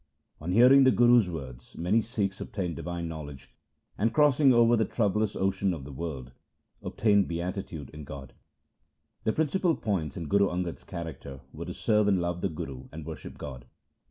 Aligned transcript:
On 0.39 0.51
hearing 0.51 0.83
the 0.83 0.89
Guru's 0.89 1.29
words 1.29 1.77
many 1.77 2.01
Sikhs 2.01 2.41
obtained 2.41 2.75
divine 2.75 3.07
knowledge, 3.07 3.53
and 3.99 4.11
crossing 4.11 4.51
over 4.51 4.75
the 4.75 4.83
troublous 4.83 5.35
ocean 5.35 5.75
of 5.75 5.83
the 5.83 5.91
world, 5.91 6.31
obtained 6.81 7.27
beatitude 7.27 7.91
in 7.91 8.03
God. 8.03 8.33
The 9.25 9.31
principal 9.31 9.75
points 9.75 10.17
in 10.17 10.27
Guru 10.27 10.47
Angad' 10.49 10.77
s 10.79 10.83
character 10.83 11.41
were 11.53 11.65
to 11.65 11.73
serve 11.75 12.07
and 12.07 12.19
love 12.19 12.41
the 12.41 12.49
Guru 12.49 12.87
and 12.91 13.05
worship 13.05 13.37
God. 13.37 13.65